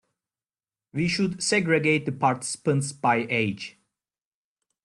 We 0.93 1.07
should 1.07 1.43
segregate 1.43 2.07
the 2.07 2.11
participants 2.11 2.91
by 2.91 3.27
age. 3.29 3.77